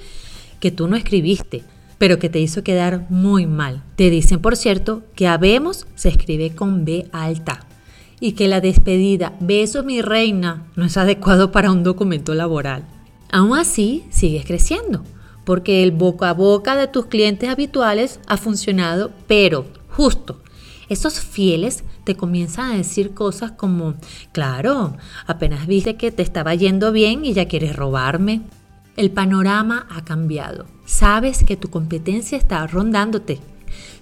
que 0.60 0.70
tú 0.70 0.88
no 0.88 0.96
escribiste, 0.96 1.62
pero 1.98 2.18
que 2.18 2.28
te 2.28 2.40
hizo 2.40 2.62
quedar 2.62 3.06
muy 3.08 3.46
mal. 3.46 3.82
Te 3.96 4.10
dicen, 4.10 4.40
por 4.40 4.56
cierto, 4.56 5.02
que 5.14 5.26
habemos 5.26 5.86
se 5.94 6.08
escribe 6.08 6.54
con 6.54 6.84
B 6.84 7.08
alta 7.12 7.66
y 8.20 8.32
que 8.32 8.48
la 8.48 8.60
despedida 8.60 9.34
beso 9.40 9.82
mi 9.84 10.02
reina 10.02 10.66
no 10.76 10.84
es 10.84 10.96
adecuado 10.96 11.50
para 11.52 11.70
un 11.70 11.82
documento 11.82 12.34
laboral. 12.34 12.84
Aún 13.30 13.56
así, 13.56 14.04
sigues 14.10 14.44
creciendo, 14.44 15.02
porque 15.44 15.82
el 15.82 15.92
boca 15.92 16.30
a 16.30 16.34
boca 16.34 16.76
de 16.76 16.88
tus 16.88 17.06
clientes 17.06 17.48
habituales 17.48 18.20
ha 18.26 18.36
funcionado, 18.36 19.10
pero 19.26 19.66
justo 19.88 20.40
esos 20.88 21.20
fieles 21.20 21.84
te 22.04 22.16
comienzan 22.16 22.72
a 22.72 22.76
decir 22.76 23.14
cosas 23.14 23.52
como, 23.52 23.94
claro, 24.32 24.96
apenas 25.26 25.66
viste 25.66 25.96
que 25.96 26.12
te 26.12 26.22
estaba 26.22 26.54
yendo 26.54 26.92
bien 26.92 27.24
y 27.24 27.32
ya 27.32 27.48
quieres 27.48 27.76
robarme. 27.76 28.42
El 28.96 29.10
panorama 29.10 29.86
ha 29.90 30.04
cambiado. 30.04 30.66
Sabes 30.84 31.42
que 31.44 31.56
tu 31.56 31.68
competencia 31.68 32.38
está 32.38 32.66
rondándote. 32.66 33.40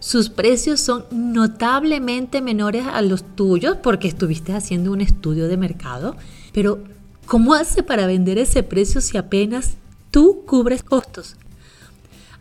Sus 0.01 0.29
precios 0.29 0.81
son 0.81 1.05
notablemente 1.11 2.43
menores 2.43 2.85
a 2.87 3.01
los 3.03 3.25
tuyos 3.37 3.77
porque 3.83 4.09
estuviste 4.09 4.53
haciendo 4.53 4.93
un 4.93 5.01
estudio 5.01 5.49
de 5.49 5.57
mercado. 5.57 6.17
Pero, 6.53 6.85
¿cómo 7.27 7.55
hace 7.55 7.83
para 7.83 8.07
vender 8.07 8.37
ese 8.37 8.63
precio 8.63 9.01
si 9.01 9.17
apenas 9.17 9.77
tú 10.11 10.43
cubres 10.45 10.83
costos? 10.83 11.37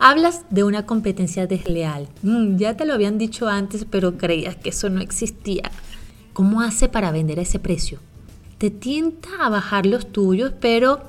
Hablas 0.03 0.45
de 0.49 0.63
una 0.63 0.87
competencia 0.87 1.45
desleal. 1.45 2.07
Mm, 2.23 2.57
ya 2.57 2.75
te 2.75 2.85
lo 2.85 2.95
habían 2.95 3.19
dicho 3.19 3.47
antes, 3.47 3.85
pero 3.87 4.17
creías 4.17 4.55
que 4.55 4.69
eso 4.69 4.89
no 4.89 4.99
existía. 4.99 5.69
¿Cómo 6.33 6.61
hace 6.61 6.89
para 6.89 7.11
vender 7.11 7.37
a 7.37 7.43
ese 7.43 7.59
precio? 7.59 7.99
Te 8.57 8.71
tienta 8.71 9.29
a 9.39 9.49
bajar 9.49 9.85
los 9.85 10.11
tuyos, 10.11 10.53
pero 10.59 11.03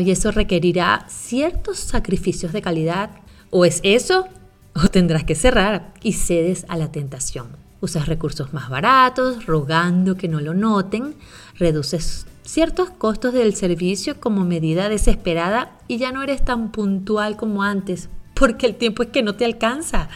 y 0.00 0.10
eso 0.10 0.30
requerirá 0.30 1.04
ciertos 1.10 1.80
sacrificios 1.80 2.54
de 2.54 2.62
calidad. 2.62 3.10
O 3.50 3.66
es 3.66 3.80
eso, 3.82 4.26
o 4.74 4.88
tendrás 4.88 5.24
que 5.24 5.34
cerrar 5.34 5.92
y 6.02 6.14
cedes 6.14 6.64
a 6.70 6.78
la 6.78 6.90
tentación. 6.90 7.48
Usas 7.82 8.08
recursos 8.08 8.54
más 8.54 8.70
baratos, 8.70 9.44
rogando 9.44 10.16
que 10.16 10.28
no 10.28 10.40
lo 10.40 10.54
noten, 10.54 11.14
reduces 11.58 12.26
ciertos 12.48 12.88
costos 12.88 13.34
del 13.34 13.54
servicio 13.54 14.20
como 14.20 14.42
medida 14.46 14.88
desesperada 14.88 15.76
y 15.86 15.98
ya 15.98 16.12
no 16.12 16.22
eres 16.22 16.42
tan 16.42 16.72
puntual 16.72 17.36
como 17.36 17.62
antes, 17.62 18.08
porque 18.32 18.64
el 18.64 18.76
tiempo 18.76 19.02
es 19.02 19.10
que 19.10 19.22
no 19.22 19.34
te 19.34 19.44
alcanza. 19.44 20.08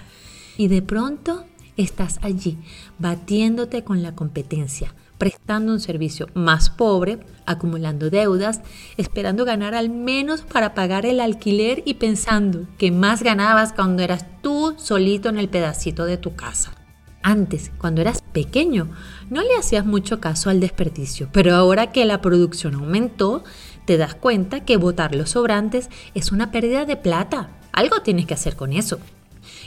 Y 0.57 0.69
de 0.69 0.81
pronto 0.81 1.45
estás 1.77 2.19
allí, 2.23 2.57
batiéndote 2.99 3.85
con 3.85 4.03
la 4.03 4.15
competencia, 4.15 4.95
prestando 5.19 5.75
un 5.75 5.81
servicio 5.81 6.27
más 6.33 6.71
pobre, 6.71 7.21
acumulando 7.45 8.09
deudas, 8.09 8.63
esperando 8.97 9.45
ganar 9.45 9.75
al 9.75 9.91
menos 9.91 10.41
para 10.41 10.73
pagar 10.73 11.05
el 11.05 11.21
alquiler 11.21 11.83
y 11.85 11.95
pensando 11.95 12.67
que 12.79 12.91
más 12.91 13.23
ganabas 13.23 13.75
cuando 13.75 14.03
eras 14.03 14.25
tú 14.41 14.75
solito 14.79 15.29
en 15.29 15.37
el 15.37 15.51
pedacito 15.51 16.07
de 16.07 16.17
tu 16.17 16.35
casa. 16.35 16.82
Antes, 17.23 17.71
cuando 17.79 18.01
eras 18.01 18.23
pequeño, 18.33 18.89
no 19.31 19.43
le 19.43 19.57
hacías 19.57 19.87
mucho 19.87 20.21
caso 20.21 20.51
al 20.51 20.61
desperdicio, 20.61 21.29
pero 21.33 21.55
ahora 21.55 21.93
que 21.93 22.05
la 22.05 22.21
producción 22.21 22.75
aumentó, 22.75 23.45
te 23.85 23.97
das 23.97 24.15
cuenta 24.15 24.65
que 24.65 24.77
botar 24.77 25.15
los 25.15 25.31
sobrantes 25.31 25.89
es 26.15 26.33
una 26.33 26.51
pérdida 26.51 26.85
de 26.85 26.97
plata. 26.97 27.51
Algo 27.73 28.03
tienes 28.03 28.27
que 28.27 28.35
hacer 28.35 28.57
con 28.57 28.73
eso. 28.73 28.99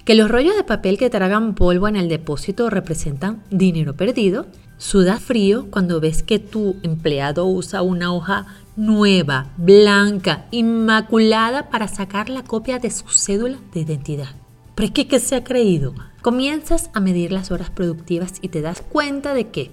Que 0.03 0.15
los 0.15 0.29
rollos 0.29 0.55
de 0.55 0.63
papel 0.63 0.97
que 0.97 1.09
tragan 1.09 1.55
polvo 1.55 1.87
en 1.87 1.95
el 1.95 2.09
depósito 2.09 2.69
representan 2.69 3.43
dinero 3.49 3.95
perdido. 3.95 4.47
Suda 4.77 5.19
frío 5.19 5.67
cuando 5.71 5.99
ves 6.01 6.23
que 6.23 6.39
tu 6.39 6.75
empleado 6.83 7.45
usa 7.45 7.81
una 7.81 8.13
hoja 8.13 8.45
nueva, 8.75 9.47
blanca, 9.57 10.45
inmaculada 10.51 11.69
para 11.69 11.87
sacar 11.87 12.29
la 12.29 12.43
copia 12.43 12.79
de 12.79 12.91
su 12.91 13.07
cédula 13.07 13.57
de 13.73 13.81
identidad. 13.81 14.44
¿Pero 14.75 14.93
qué 14.93 15.07
que 15.07 15.19
se 15.19 15.35
ha 15.35 15.43
creído? 15.43 15.93
Comienzas 16.21 16.89
a 16.93 16.99
medir 16.99 17.31
las 17.31 17.49
horas 17.49 17.69
productivas 17.69 18.33
y 18.41 18.49
te 18.49 18.61
das 18.61 18.81
cuenta 18.81 19.33
de 19.33 19.47
que 19.49 19.71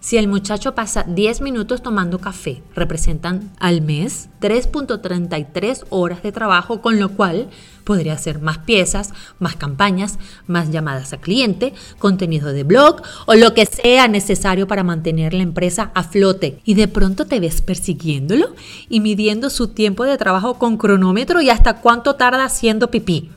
si 0.00 0.16
el 0.16 0.28
muchacho 0.28 0.74
pasa 0.74 1.04
10 1.06 1.42
minutos 1.42 1.82
tomando 1.82 2.18
café, 2.18 2.62
representan 2.74 3.52
al 3.60 3.82
mes 3.82 4.30
3.33 4.40 5.84
horas 5.90 6.22
de 6.22 6.32
trabajo, 6.32 6.80
con 6.80 6.98
lo 6.98 7.10
cual 7.10 7.50
podría 7.84 8.14
hacer 8.14 8.40
más 8.40 8.58
piezas, 8.58 9.12
más 9.38 9.56
campañas, 9.56 10.18
más 10.46 10.70
llamadas 10.70 11.12
a 11.12 11.18
cliente, 11.18 11.74
contenido 11.98 12.52
de 12.54 12.64
blog 12.64 13.02
o 13.26 13.34
lo 13.34 13.52
que 13.52 13.66
sea 13.66 14.08
necesario 14.08 14.66
para 14.66 14.84
mantener 14.84 15.34
la 15.34 15.42
empresa 15.42 15.92
a 15.94 16.02
flote. 16.02 16.60
Y 16.64 16.74
de 16.74 16.88
pronto 16.88 17.26
te 17.26 17.38
ves 17.38 17.60
persiguiéndolo 17.60 18.54
y 18.88 19.00
midiendo 19.00 19.50
su 19.50 19.68
tiempo 19.68 20.04
de 20.04 20.16
trabajo 20.16 20.54
con 20.54 20.78
cronómetro 20.78 21.42
y 21.42 21.50
hasta 21.50 21.82
cuánto 21.82 22.16
tarda 22.16 22.46
haciendo 22.46 22.90
pipí. 22.90 23.30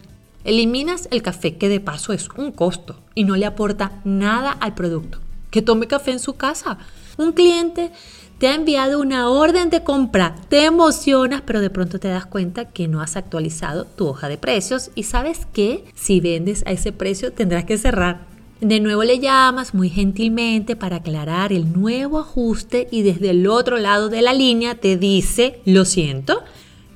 Eliminas 0.44 1.08
el 1.12 1.22
café 1.22 1.58
que 1.58 1.70
de 1.70 1.80
paso 1.80 2.14
es 2.14 2.28
un 2.38 2.52
costo 2.52 3.00
y 3.16 3.24
no 3.24 3.36
le 3.36 3.46
aporta 3.46 4.02
nada 4.04 4.52
al 4.52 4.74
producto. 4.74 5.20
Que 5.52 5.62
tome 5.62 5.88
café 5.88 6.12
en 6.12 6.20
su 6.20 6.34
casa. 6.34 6.78
Un 7.18 7.32
cliente 7.32 7.92
te 8.40 8.48
ha 8.48 8.56
enviado 8.56 9.00
una 9.00 9.30
orden 9.30 9.70
de 9.70 9.84
compra, 9.84 10.36
te 10.50 10.66
emocionas, 10.66 11.42
pero 11.46 11.62
de 11.62 11.70
pronto 11.70 12.00
te 12.00 12.10
das 12.10 12.26
cuenta 12.26 12.66
que 12.66 12.90
no 12.90 13.02
has 13.02 13.16
actualizado 13.16 13.86
tu 13.86 14.08
hoja 14.08 14.28
de 14.28 14.38
precios 14.38 14.92
y 14.96 15.04
sabes 15.04 15.48
que 15.54 15.86
si 15.96 16.20
vendes 16.20 16.64
a 16.66 16.72
ese 16.72 16.92
precio 16.92 17.32
tendrás 17.32 17.64
que 17.64 17.78
cerrar. 17.78 18.26
De 18.60 18.80
nuevo 18.80 19.04
le 19.04 19.20
llamas 19.20 19.74
muy 19.74 19.90
gentilmente 19.90 20.76
para 20.76 20.98
aclarar 20.98 21.54
el 21.54 21.72
nuevo 21.74 22.20
ajuste 22.20 22.88
y 22.92 23.04
desde 23.04 23.30
el 23.30 23.48
otro 23.48 23.78
lado 23.78 24.10
de 24.10 24.22
la 24.22 24.34
línea 24.34 24.76
te 24.76 24.98
dice, 24.98 25.62
lo 25.66 25.86
siento, 25.86 26.44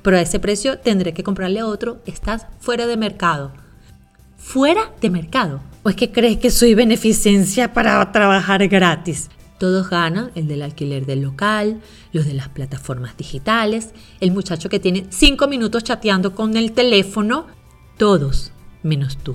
pero 0.08 0.16
a 0.16 0.22
ese 0.22 0.40
precio 0.40 0.78
tendré 0.78 1.12
que 1.12 1.22
comprarle 1.22 1.62
otro, 1.62 2.00
estás 2.06 2.46
fuera 2.60 2.86
de 2.86 2.96
mercado. 2.96 3.52
¿Fuera 4.38 4.90
de 5.02 5.10
mercado? 5.10 5.60
¿O 5.82 5.90
es 5.90 5.96
que 5.96 6.12
crees 6.12 6.38
que 6.38 6.50
soy 6.50 6.72
beneficencia 6.72 7.74
para 7.74 8.10
trabajar 8.10 8.66
gratis? 8.68 9.28
Todos 9.58 9.90
ganan, 9.90 10.30
el 10.34 10.48
del 10.48 10.62
alquiler 10.62 11.04
del 11.04 11.20
local, 11.20 11.82
los 12.14 12.24
de 12.24 12.32
las 12.32 12.48
plataformas 12.48 13.18
digitales, 13.18 13.90
el 14.20 14.30
muchacho 14.30 14.70
que 14.70 14.80
tiene 14.80 15.04
cinco 15.10 15.46
minutos 15.46 15.84
chateando 15.84 16.34
con 16.34 16.56
el 16.56 16.72
teléfono, 16.72 17.46
todos 17.98 18.50
menos 18.82 19.18
tú. 19.18 19.34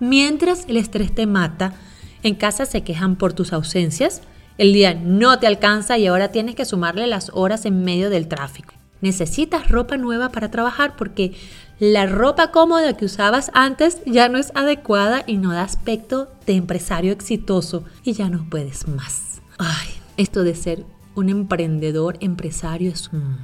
Mientras 0.00 0.64
el 0.66 0.78
estrés 0.78 1.14
te 1.14 1.26
mata, 1.26 1.74
en 2.22 2.36
casa 2.36 2.64
se 2.64 2.82
quejan 2.82 3.16
por 3.16 3.34
tus 3.34 3.52
ausencias, 3.52 4.22
el 4.56 4.72
día 4.72 4.94
no 4.94 5.38
te 5.38 5.46
alcanza 5.46 5.98
y 5.98 6.06
ahora 6.06 6.32
tienes 6.32 6.54
que 6.54 6.64
sumarle 6.64 7.06
las 7.06 7.30
horas 7.34 7.66
en 7.66 7.84
medio 7.84 8.08
del 8.08 8.28
tráfico. 8.28 8.75
Necesitas 9.00 9.68
ropa 9.68 9.96
nueva 9.96 10.30
para 10.30 10.50
trabajar 10.50 10.96
porque 10.96 11.34
la 11.78 12.06
ropa 12.06 12.50
cómoda 12.50 12.96
que 12.96 13.04
usabas 13.04 13.50
antes 13.52 14.00
ya 14.06 14.28
no 14.28 14.38
es 14.38 14.50
adecuada 14.54 15.24
y 15.26 15.36
no 15.36 15.52
da 15.52 15.62
aspecto 15.62 16.30
de 16.46 16.54
empresario 16.54 17.12
exitoso 17.12 17.84
y 18.02 18.14
ya 18.14 18.30
no 18.30 18.48
puedes 18.48 18.88
más. 18.88 19.42
Ay, 19.58 19.88
esto 20.16 20.42
de 20.42 20.54
ser 20.54 20.86
un 21.14 21.28
emprendedor, 21.28 22.16
empresario 22.20 22.90
es 22.90 23.08
un... 23.12 23.38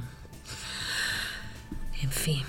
En 2.01 2.09
fin. 2.09 2.41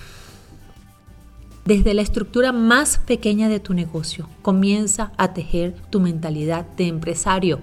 Desde 1.64 1.94
la 1.94 2.02
estructura 2.02 2.52
más 2.52 2.98
pequeña 2.98 3.48
de 3.48 3.60
tu 3.60 3.72
negocio, 3.72 4.28
comienza 4.42 5.12
a 5.16 5.32
tejer 5.32 5.74
tu 5.90 6.00
mentalidad 6.00 6.66
de 6.76 6.88
empresario 6.88 7.60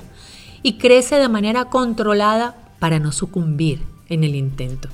y 0.63 0.77
crece 0.77 1.15
de 1.15 1.29
manera 1.29 1.65
controlada 1.65 2.55
para 2.79 2.99
no 2.99 3.11
sucumbir 3.11 3.81
en 4.09 4.23
el 4.23 4.35
intento. 4.35 4.89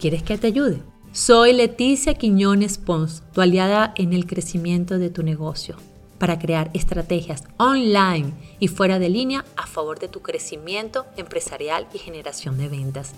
¿Quieres 0.00 0.22
que 0.22 0.38
te 0.38 0.46
ayude? 0.46 0.78
Soy 1.12 1.52
Leticia 1.52 2.14
Quiñones 2.14 2.78
Pons, 2.78 3.22
tu 3.34 3.42
aliada 3.42 3.92
en 3.98 4.14
el 4.14 4.24
crecimiento 4.24 4.98
de 4.98 5.10
tu 5.10 5.22
negocio 5.22 5.76
para 6.16 6.38
crear 6.38 6.70
estrategias 6.72 7.44
online 7.58 8.32
y 8.60 8.68
fuera 8.68 8.98
de 8.98 9.10
línea 9.10 9.44
a 9.58 9.66
favor 9.66 9.98
de 9.98 10.08
tu 10.08 10.22
crecimiento 10.22 11.04
empresarial 11.18 11.86
y 11.92 11.98
generación 11.98 12.56
de 12.56 12.70
ventas. 12.70 13.12